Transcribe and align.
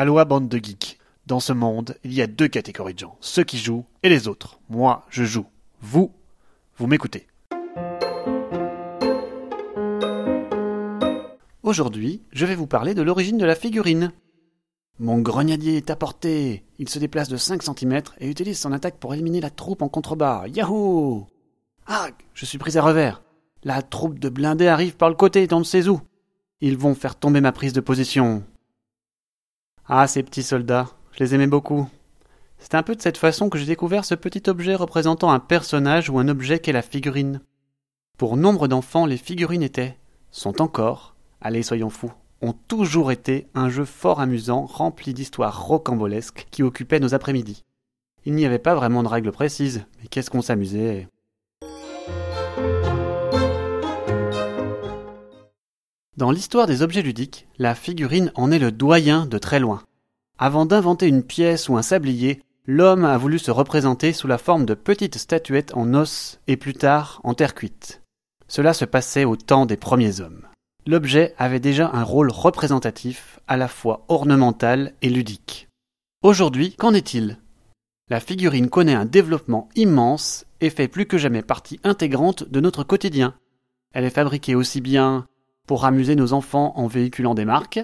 Aloha 0.00 0.24
bande 0.24 0.48
de 0.48 0.58
geeks. 0.58 0.96
Dans 1.26 1.40
ce 1.40 1.52
monde, 1.52 1.96
il 2.04 2.14
y 2.14 2.22
a 2.22 2.28
deux 2.28 2.46
catégories 2.46 2.94
de 2.94 3.00
gens, 3.00 3.16
ceux 3.20 3.42
qui 3.42 3.58
jouent 3.58 3.84
et 4.04 4.08
les 4.08 4.28
autres. 4.28 4.60
Moi, 4.68 5.04
je 5.10 5.24
joue. 5.24 5.46
Vous, 5.80 6.12
vous 6.76 6.86
m'écoutez. 6.86 7.26
Aujourd'hui, 11.64 12.22
je 12.30 12.46
vais 12.46 12.54
vous 12.54 12.68
parler 12.68 12.94
de 12.94 13.02
l'origine 13.02 13.38
de 13.38 13.44
la 13.44 13.56
figurine. 13.56 14.12
Mon 15.00 15.18
grenadier 15.18 15.78
est 15.78 15.90
à 15.90 15.96
portée. 15.96 16.62
Il 16.78 16.88
se 16.88 17.00
déplace 17.00 17.28
de 17.28 17.36
5 17.36 17.64
cm 17.64 18.02
et 18.20 18.30
utilise 18.30 18.60
son 18.60 18.70
attaque 18.70 19.00
pour 19.00 19.14
éliminer 19.14 19.40
la 19.40 19.50
troupe 19.50 19.82
en 19.82 19.88
contrebas. 19.88 20.46
Yahoo 20.46 21.26
Ah 21.88 22.10
Je 22.34 22.46
suis 22.46 22.58
pris 22.58 22.78
à 22.78 22.82
revers. 22.82 23.20
La 23.64 23.82
troupe 23.82 24.20
de 24.20 24.28
blindés 24.28 24.68
arrive 24.68 24.94
par 24.94 25.08
le 25.08 25.16
côté, 25.16 25.48
dans 25.48 25.58
ne 25.58 25.64
sait 25.64 25.88
où. 25.88 26.00
Ils 26.60 26.78
vont 26.78 26.94
faire 26.94 27.16
tomber 27.16 27.40
ma 27.40 27.50
prise 27.50 27.72
de 27.72 27.80
position. 27.80 28.44
Ah, 29.90 30.06
ces 30.06 30.22
petits 30.22 30.42
soldats, 30.42 30.90
je 31.12 31.24
les 31.24 31.34
aimais 31.34 31.46
beaucoup. 31.46 31.88
C'est 32.58 32.74
un 32.74 32.82
peu 32.82 32.94
de 32.94 33.00
cette 33.00 33.16
façon 33.16 33.48
que 33.48 33.56
j'ai 33.56 33.64
découvert 33.64 34.04
ce 34.04 34.14
petit 34.14 34.42
objet 34.50 34.74
représentant 34.74 35.30
un 35.30 35.38
personnage 35.38 36.10
ou 36.10 36.18
un 36.18 36.28
objet 36.28 36.58
qu'est 36.58 36.72
la 36.72 36.82
figurine. 36.82 37.40
Pour 38.18 38.36
nombre 38.36 38.68
d'enfants, 38.68 39.06
les 39.06 39.16
figurines 39.16 39.62
étaient, 39.62 39.96
sont 40.30 40.60
encore, 40.60 41.14
allez 41.40 41.62
soyons 41.62 41.88
fous, 41.88 42.12
ont 42.42 42.52
toujours 42.52 43.12
été 43.12 43.46
un 43.54 43.70
jeu 43.70 43.86
fort 43.86 44.20
amusant 44.20 44.66
rempli 44.66 45.14
d'histoires 45.14 45.66
rocambolesques 45.66 46.46
qui 46.50 46.62
occupaient 46.62 47.00
nos 47.00 47.14
après-midi. 47.14 47.64
Il 48.26 48.34
n'y 48.34 48.44
avait 48.44 48.58
pas 48.58 48.74
vraiment 48.74 49.02
de 49.02 49.08
règles 49.08 49.32
précises, 49.32 49.86
mais 50.02 50.08
qu'est-ce 50.08 50.28
qu'on 50.28 50.42
s'amusait. 50.42 51.08
Dans 56.18 56.32
l'histoire 56.32 56.66
des 56.66 56.82
objets 56.82 57.02
ludiques, 57.02 57.46
la 57.58 57.76
figurine 57.76 58.32
en 58.34 58.50
est 58.50 58.58
le 58.58 58.72
doyen 58.72 59.24
de 59.24 59.38
très 59.38 59.60
loin. 59.60 59.84
Avant 60.36 60.66
d'inventer 60.66 61.06
une 61.06 61.22
pièce 61.22 61.68
ou 61.68 61.76
un 61.76 61.82
sablier, 61.82 62.42
l'homme 62.66 63.04
a 63.04 63.16
voulu 63.16 63.38
se 63.38 63.52
représenter 63.52 64.12
sous 64.12 64.26
la 64.26 64.36
forme 64.36 64.66
de 64.66 64.74
petites 64.74 65.16
statuettes 65.16 65.76
en 65.76 65.94
os 65.94 66.40
et 66.48 66.56
plus 66.56 66.74
tard 66.74 67.20
en 67.22 67.34
terre 67.34 67.54
cuite. 67.54 68.02
Cela 68.48 68.74
se 68.74 68.84
passait 68.84 69.24
au 69.24 69.36
temps 69.36 69.64
des 69.64 69.76
premiers 69.76 70.20
hommes. 70.20 70.42
L'objet 70.88 71.36
avait 71.38 71.60
déjà 71.60 71.88
un 71.92 72.02
rôle 72.02 72.32
représentatif, 72.32 73.38
à 73.46 73.56
la 73.56 73.68
fois 73.68 74.04
ornemental 74.08 74.94
et 75.02 75.10
ludique. 75.10 75.68
Aujourd'hui, 76.24 76.74
qu'en 76.74 76.94
est-il? 76.94 77.38
La 78.10 78.18
figurine 78.18 78.70
connaît 78.70 78.92
un 78.92 79.06
développement 79.06 79.68
immense 79.76 80.46
et 80.60 80.70
fait 80.70 80.88
plus 80.88 81.06
que 81.06 81.16
jamais 81.16 81.42
partie 81.42 81.78
intégrante 81.84 82.42
de 82.42 82.58
notre 82.58 82.82
quotidien. 82.82 83.34
Elle 83.94 84.02
est 84.02 84.10
fabriquée 84.10 84.56
aussi 84.56 84.80
bien 84.80 85.28
pour 85.68 85.84
amuser 85.84 86.16
nos 86.16 86.32
enfants 86.32 86.72
en 86.76 86.86
véhiculant 86.86 87.34
des 87.34 87.44
marques, 87.44 87.80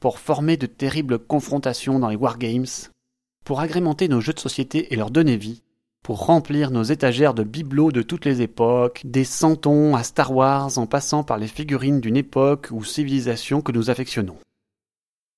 pour 0.00 0.18
former 0.18 0.56
de 0.56 0.66
terribles 0.66 1.18
confrontations 1.18 1.98
dans 1.98 2.08
les 2.08 2.16
wargames, 2.16 2.64
pour 3.44 3.60
agrémenter 3.60 4.08
nos 4.08 4.22
jeux 4.22 4.32
de 4.32 4.40
société 4.40 4.92
et 4.92 4.96
leur 4.96 5.10
donner 5.10 5.36
vie, 5.36 5.62
pour 6.02 6.24
remplir 6.24 6.70
nos 6.70 6.84
étagères 6.84 7.34
de 7.34 7.42
bibelots 7.42 7.92
de 7.92 8.00
toutes 8.00 8.24
les 8.24 8.40
époques, 8.40 9.02
des 9.04 9.24
santons 9.24 9.94
à 9.94 10.04
Star 10.04 10.34
Wars 10.34 10.78
en 10.78 10.86
passant 10.86 11.22
par 11.22 11.36
les 11.36 11.48
figurines 11.48 12.00
d'une 12.00 12.16
époque 12.16 12.68
ou 12.70 12.82
civilisation 12.82 13.60
que 13.60 13.72
nous 13.72 13.90
affectionnons. 13.90 14.38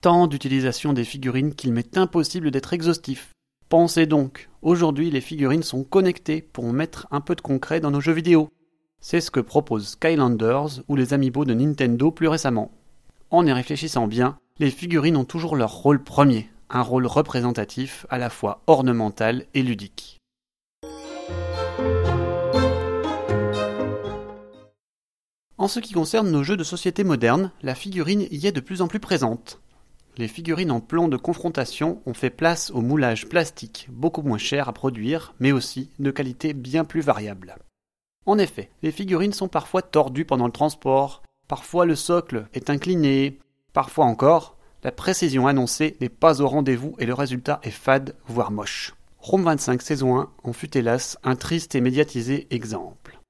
Tant 0.00 0.28
d'utilisation 0.28 0.92
des 0.92 1.04
figurines 1.04 1.56
qu'il 1.56 1.72
m'est 1.72 1.98
impossible 1.98 2.52
d'être 2.52 2.72
exhaustif. 2.72 3.32
Pensez 3.68 4.06
donc, 4.06 4.48
aujourd'hui 4.62 5.10
les 5.10 5.20
figurines 5.20 5.64
sont 5.64 5.82
connectées 5.82 6.40
pour 6.40 6.72
mettre 6.72 7.08
un 7.10 7.20
peu 7.20 7.34
de 7.34 7.40
concret 7.40 7.80
dans 7.80 7.90
nos 7.90 8.00
jeux 8.00 8.12
vidéo. 8.12 8.48
C'est 9.02 9.22
ce 9.22 9.30
que 9.30 9.40
proposent 9.40 9.88
Skylanders 9.88 10.82
ou 10.88 10.94
les 10.94 11.14
amiibo 11.14 11.46
de 11.46 11.54
Nintendo 11.54 12.10
plus 12.10 12.28
récemment. 12.28 12.70
En 13.30 13.46
y 13.46 13.52
réfléchissant 13.52 14.06
bien, 14.06 14.38
les 14.58 14.70
figurines 14.70 15.16
ont 15.16 15.24
toujours 15.24 15.56
leur 15.56 15.72
rôle 15.72 16.04
premier, 16.04 16.50
un 16.68 16.82
rôle 16.82 17.06
représentatif 17.06 18.04
à 18.10 18.18
la 18.18 18.28
fois 18.28 18.62
ornemental 18.66 19.46
et 19.54 19.62
ludique. 19.62 20.18
En 25.56 25.68
ce 25.68 25.80
qui 25.80 25.94
concerne 25.94 26.30
nos 26.30 26.42
jeux 26.42 26.56
de 26.56 26.64
société 26.64 27.02
modernes, 27.02 27.52
la 27.62 27.74
figurine 27.74 28.26
y 28.30 28.46
est 28.46 28.52
de 28.52 28.60
plus 28.60 28.82
en 28.82 28.88
plus 28.88 29.00
présente. 29.00 29.60
Les 30.18 30.28
figurines 30.28 30.70
en 30.70 30.80
plomb 30.80 31.08
de 31.08 31.16
confrontation 31.16 32.02
ont 32.04 32.14
fait 32.14 32.30
place 32.30 32.70
au 32.70 32.82
moulage 32.82 33.28
plastique, 33.28 33.88
beaucoup 33.90 34.22
moins 34.22 34.38
cher 34.38 34.68
à 34.68 34.72
produire, 34.74 35.34
mais 35.40 35.52
aussi 35.52 35.88
de 35.98 36.10
qualité 36.10 36.52
bien 36.52 36.84
plus 36.84 37.00
variable. 37.00 37.56
En 38.26 38.38
effet, 38.38 38.70
les 38.82 38.92
figurines 38.92 39.32
sont 39.32 39.48
parfois 39.48 39.82
tordues 39.82 40.24
pendant 40.24 40.46
le 40.46 40.52
transport, 40.52 41.22
parfois 41.48 41.86
le 41.86 41.96
socle 41.96 42.46
est 42.52 42.70
incliné, 42.70 43.38
parfois 43.72 44.04
encore, 44.04 44.56
la 44.82 44.92
précision 44.92 45.46
annoncée 45.46 45.96
n'est 46.00 46.08
pas 46.08 46.40
au 46.40 46.48
rendez-vous 46.48 46.94
et 46.98 47.06
le 47.06 47.14
résultat 47.14 47.60
est 47.62 47.70
fade, 47.70 48.14
voire 48.26 48.50
moche. 48.50 48.94
Rome 49.18 49.44
25 49.44 49.82
saison 49.82 50.18
1 50.18 50.30
en 50.44 50.52
fut 50.54 50.76
hélas 50.76 51.18
un 51.22 51.36
triste 51.36 51.74
et 51.74 51.82
médiatisé 51.82 52.46
exemple. 52.50 53.20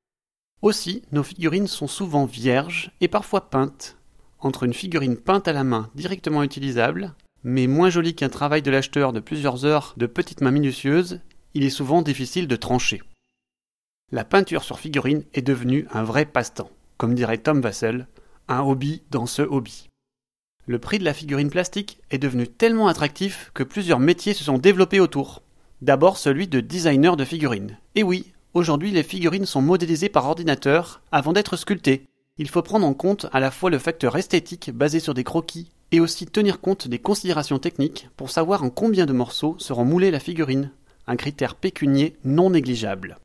Aussi, 0.62 1.02
nos 1.10 1.22
figurines 1.22 1.66
sont 1.66 1.88
souvent 1.88 2.26
vierges 2.26 2.92
et 3.00 3.08
parfois 3.08 3.50
peintes. 3.50 3.96
Entre 4.38 4.62
une 4.62 4.74
figurine 4.74 5.16
peinte 5.16 5.48
à 5.48 5.52
la 5.52 5.64
main 5.64 5.90
directement 5.94 6.42
utilisable, 6.42 7.14
mais 7.42 7.66
moins 7.66 7.90
jolie 7.90 8.14
qu'un 8.14 8.28
travail 8.28 8.62
de 8.62 8.70
l'acheteur 8.70 9.12
de 9.12 9.20
plusieurs 9.20 9.64
heures 9.64 9.94
de 9.96 10.06
petites 10.06 10.42
mains 10.42 10.50
minutieuses, 10.50 11.20
il 11.54 11.64
est 11.64 11.70
souvent 11.70 12.02
difficile 12.02 12.46
de 12.46 12.56
trancher. 12.56 13.02
La 14.12 14.24
peinture 14.24 14.64
sur 14.64 14.80
figurine 14.80 15.22
est 15.34 15.42
devenue 15.42 15.86
un 15.92 16.02
vrai 16.02 16.24
passe-temps, 16.24 16.72
comme 16.96 17.14
dirait 17.14 17.38
Tom 17.38 17.60
Vassell, 17.60 18.08
un 18.48 18.60
hobby 18.60 19.02
dans 19.12 19.26
ce 19.26 19.42
hobby. 19.42 19.88
Le 20.66 20.80
prix 20.80 20.98
de 20.98 21.04
la 21.04 21.14
figurine 21.14 21.48
plastique 21.48 21.98
est 22.10 22.18
devenu 22.18 22.48
tellement 22.48 22.88
attractif 22.88 23.52
que 23.54 23.62
plusieurs 23.62 24.00
métiers 24.00 24.34
se 24.34 24.42
sont 24.42 24.58
développés 24.58 24.98
autour. 24.98 25.42
D'abord 25.80 26.18
celui 26.18 26.48
de 26.48 26.58
designer 26.58 27.16
de 27.16 27.24
figurines. 27.24 27.78
Et 27.94 28.02
oui, 28.02 28.32
aujourd'hui 28.52 28.90
les 28.90 29.04
figurines 29.04 29.46
sont 29.46 29.62
modélisées 29.62 30.08
par 30.08 30.26
ordinateur 30.26 31.02
avant 31.12 31.32
d'être 31.32 31.56
sculptées. 31.56 32.02
Il 32.36 32.48
faut 32.48 32.62
prendre 32.62 32.88
en 32.88 32.94
compte 32.94 33.26
à 33.32 33.38
la 33.38 33.52
fois 33.52 33.70
le 33.70 33.78
facteur 33.78 34.16
esthétique 34.16 34.72
basé 34.74 34.98
sur 34.98 35.14
des 35.14 35.22
croquis 35.22 35.70
et 35.92 36.00
aussi 36.00 36.26
tenir 36.26 36.60
compte 36.60 36.88
des 36.88 36.98
considérations 36.98 37.60
techniques 37.60 38.08
pour 38.16 38.30
savoir 38.30 38.64
en 38.64 38.70
combien 38.70 39.06
de 39.06 39.12
morceaux 39.12 39.54
seront 39.60 39.84
moulées 39.84 40.10
la 40.10 40.18
figurine, 40.18 40.72
un 41.06 41.14
critère 41.14 41.54
pécunier 41.54 42.16
non 42.24 42.50
négligeable. 42.50 43.16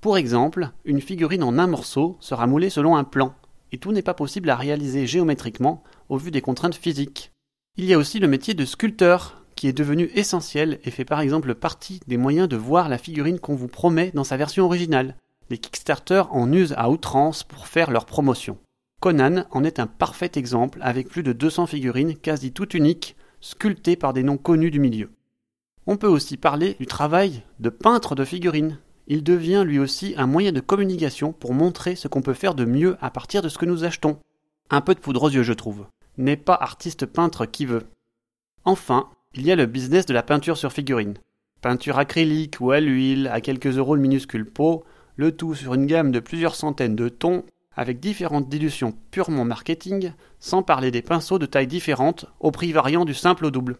Pour 0.00 0.16
exemple, 0.16 0.70
une 0.86 1.02
figurine 1.02 1.42
en 1.42 1.58
un 1.58 1.66
morceau 1.66 2.16
sera 2.20 2.46
moulée 2.46 2.70
selon 2.70 2.96
un 2.96 3.04
plan, 3.04 3.34
et 3.70 3.76
tout 3.76 3.92
n'est 3.92 4.00
pas 4.00 4.14
possible 4.14 4.48
à 4.48 4.56
réaliser 4.56 5.06
géométriquement 5.06 5.82
au 6.08 6.16
vu 6.16 6.30
des 6.30 6.40
contraintes 6.40 6.74
physiques. 6.74 7.32
Il 7.76 7.84
y 7.84 7.92
a 7.92 7.98
aussi 7.98 8.18
le 8.18 8.28
métier 8.28 8.54
de 8.54 8.64
sculpteur, 8.64 9.44
qui 9.56 9.68
est 9.68 9.74
devenu 9.74 10.10
essentiel 10.14 10.80
et 10.84 10.90
fait 10.90 11.04
par 11.04 11.20
exemple 11.20 11.54
partie 11.54 12.00
des 12.06 12.16
moyens 12.16 12.48
de 12.48 12.56
voir 12.56 12.88
la 12.88 12.96
figurine 12.96 13.38
qu'on 13.38 13.54
vous 13.54 13.68
promet 13.68 14.10
dans 14.14 14.24
sa 14.24 14.38
version 14.38 14.64
originale. 14.64 15.16
Les 15.50 15.58
Kickstarter 15.58 16.22
en 16.30 16.50
usent 16.50 16.74
à 16.78 16.88
outrance 16.88 17.44
pour 17.44 17.66
faire 17.66 17.90
leur 17.90 18.06
promotion. 18.06 18.56
Conan 19.00 19.44
en 19.50 19.64
est 19.64 19.80
un 19.80 19.86
parfait 19.86 20.32
exemple 20.34 20.78
avec 20.80 21.10
plus 21.10 21.22
de 21.22 21.34
200 21.34 21.66
figurines 21.66 22.16
quasi 22.16 22.52
toutes 22.52 22.72
uniques, 22.72 23.16
sculptées 23.42 23.96
par 23.96 24.14
des 24.14 24.22
noms 24.22 24.38
connus 24.38 24.70
du 24.70 24.80
milieu. 24.80 25.10
On 25.86 25.98
peut 25.98 26.08
aussi 26.08 26.38
parler 26.38 26.74
du 26.78 26.86
travail 26.86 27.42
de 27.58 27.68
peintre 27.68 28.14
de 28.14 28.24
figurines, 28.24 28.78
il 29.06 29.24
devient 29.24 29.64
lui 29.66 29.78
aussi 29.78 30.14
un 30.16 30.26
moyen 30.26 30.52
de 30.52 30.60
communication 30.60 31.32
pour 31.32 31.54
montrer 31.54 31.96
ce 31.96 32.08
qu'on 32.08 32.22
peut 32.22 32.34
faire 32.34 32.54
de 32.54 32.64
mieux 32.64 32.96
à 33.00 33.10
partir 33.10 33.42
de 33.42 33.48
ce 33.48 33.58
que 33.58 33.66
nous 33.66 33.84
achetons. 33.84 34.18
Un 34.70 34.80
peu 34.80 34.94
de 34.94 35.00
poudre 35.00 35.24
aux 35.24 35.30
yeux, 35.30 35.42
je 35.42 35.52
trouve. 35.52 35.86
N'est 36.16 36.36
pas 36.36 36.54
artiste 36.54 37.06
peintre 37.06 37.46
qui 37.46 37.66
veut. 37.66 37.86
Enfin, 38.64 39.08
il 39.34 39.46
y 39.46 39.52
a 39.52 39.56
le 39.56 39.66
business 39.66 40.06
de 40.06 40.14
la 40.14 40.22
peinture 40.22 40.56
sur 40.56 40.72
figurine. 40.72 41.18
Peinture 41.60 41.98
acrylique 41.98 42.56
ou 42.60 42.70
à 42.70 42.80
l'huile, 42.80 43.28
à 43.28 43.40
quelques 43.40 43.78
euros 43.78 43.94
le 43.94 44.02
minuscule 44.02 44.46
pot, 44.46 44.84
le 45.16 45.36
tout 45.36 45.54
sur 45.54 45.74
une 45.74 45.86
gamme 45.86 46.12
de 46.12 46.20
plusieurs 46.20 46.54
centaines 46.54 46.96
de 46.96 47.08
tons, 47.08 47.44
avec 47.76 48.00
différentes 48.00 48.48
dilutions 48.48 48.94
purement 49.10 49.44
marketing, 49.44 50.12
sans 50.38 50.62
parler 50.62 50.90
des 50.90 51.02
pinceaux 51.02 51.38
de 51.38 51.46
tailles 51.46 51.66
différentes, 51.66 52.26
au 52.40 52.50
prix 52.50 52.72
variant 52.72 53.04
du 53.04 53.14
simple 53.14 53.46
au 53.46 53.50
double. 53.50 53.78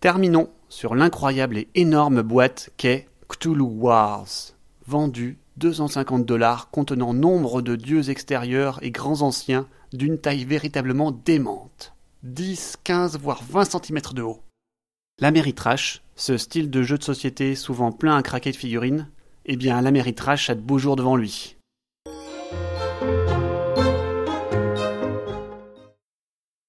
Terminons 0.00 0.50
sur 0.68 0.94
l'incroyable 0.94 1.58
et 1.58 1.68
énorme 1.74 2.22
boîte 2.22 2.70
qu'est 2.76 3.08
Cthulhu 3.28 3.60
Wars, 3.60 4.54
vendu 4.86 5.38
250 5.58 6.24
dollars 6.24 6.70
contenant 6.70 7.12
nombre 7.12 7.60
de 7.60 7.76
dieux 7.76 8.08
extérieurs 8.08 8.78
et 8.82 8.90
grands 8.90 9.20
anciens 9.20 9.68
d'une 9.92 10.18
taille 10.18 10.44
véritablement 10.44 11.12
démente. 11.12 11.92
10, 12.22 12.78
15, 12.84 13.18
voire 13.18 13.42
20 13.48 13.64
cm 13.64 14.00
de 14.14 14.22
haut. 14.22 14.40
L'Améritrash, 15.20 16.02
ce 16.16 16.38
style 16.38 16.70
de 16.70 16.82
jeu 16.82 16.96
de 16.96 17.04
société 17.04 17.54
souvent 17.54 17.92
plein 17.92 18.16
à 18.16 18.22
craquer 18.22 18.50
de 18.50 18.56
figurines, 18.56 19.08
eh 19.44 19.56
bien 19.56 19.80
l'Améritrash 19.82 20.48
a 20.48 20.54
de 20.54 20.60
beaux 20.60 20.78
jours 20.78 20.96
devant 20.96 21.16
lui. 21.16 21.56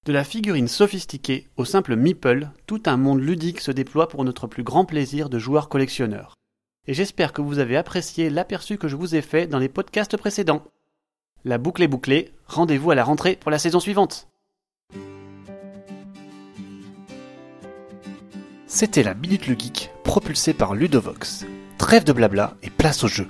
De 0.04 0.12
la 0.12 0.24
figurine 0.24 0.68
sophistiquée 0.68 1.48
au 1.56 1.64
simple 1.64 1.96
meeple, 1.96 2.50
tout 2.66 2.82
un 2.86 2.96
monde 2.96 3.20
ludique 3.20 3.60
se 3.60 3.70
déploie 3.70 4.08
pour 4.08 4.24
notre 4.24 4.46
plus 4.46 4.62
grand 4.62 4.84
plaisir 4.84 5.30
de 5.30 5.38
joueurs 5.38 5.68
collectionneurs 5.68 6.34
et 6.86 6.94
j'espère 6.94 7.32
que 7.32 7.42
vous 7.42 7.58
avez 7.58 7.76
apprécié 7.76 8.30
l'aperçu 8.30 8.78
que 8.78 8.88
je 8.88 8.96
vous 8.96 9.14
ai 9.14 9.22
fait 9.22 9.46
dans 9.46 9.58
les 9.58 9.68
podcasts 9.68 10.16
précédents. 10.16 10.64
La 11.44 11.58
boucle 11.58 11.82
est 11.82 11.88
bouclée, 11.88 12.32
rendez-vous 12.46 12.90
à 12.90 12.94
la 12.94 13.04
rentrée 13.04 13.36
pour 13.36 13.50
la 13.50 13.58
saison 13.58 13.80
suivante. 13.80 14.28
C'était 18.66 19.02
la 19.02 19.14
Minute 19.14 19.46
le 19.46 19.58
Geek, 19.58 19.90
propulsée 20.04 20.54
par 20.54 20.74
Ludovox. 20.74 21.44
Trêve 21.76 22.04
de 22.04 22.12
blabla 22.12 22.56
et 22.62 22.70
place 22.70 23.02
au 23.02 23.08
jeu. 23.08 23.26